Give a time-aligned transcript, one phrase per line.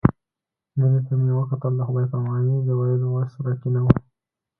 [0.77, 3.87] مينې ته مې وکتل د خداى پاماني د ويلو وس راکښې نه و.